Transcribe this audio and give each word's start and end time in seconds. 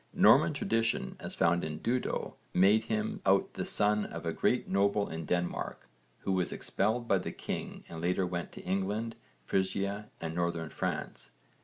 Norman 0.15 0.51
tradition, 0.51 1.15
as 1.19 1.35
found 1.35 1.63
in 1.63 1.77
Dudo, 1.79 2.33
made 2.55 2.85
him 2.85 3.21
out 3.23 3.53
the 3.53 3.63
son 3.63 4.03
of 4.03 4.25
a 4.25 4.33
great 4.33 4.67
noble 4.67 5.07
in 5.07 5.25
Denmark, 5.25 5.87
who 6.21 6.31
was 6.31 6.51
expelled 6.51 7.07
by 7.07 7.19
the 7.19 7.31
king 7.31 7.83
and 7.87 8.01
later 8.01 8.25
went 8.25 8.51
to 8.53 8.65
England, 8.65 9.15
Frisia 9.45 10.09
and 10.19 10.33
Northern 10.33 10.71
France. 10.71 11.29